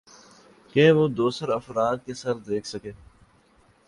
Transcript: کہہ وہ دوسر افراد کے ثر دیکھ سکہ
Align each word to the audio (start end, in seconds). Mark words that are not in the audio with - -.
کہہ 0.75 0.91
وہ 0.91 1.07
دوسر 1.07 1.49
افراد 1.49 1.97
کے 2.05 2.13
ثر 2.13 2.33
دیکھ 2.39 2.67
سکہ 2.67 2.91